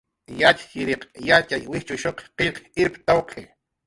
[0.41, 3.43] "Yatxchiriq yatxay wijchushuq qillq irptawq""i"